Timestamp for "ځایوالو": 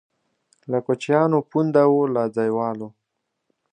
2.35-2.89